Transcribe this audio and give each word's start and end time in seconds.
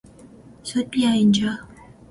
زود 0.63 0.89
بیا 0.89 1.09
اینجا! 1.11 1.57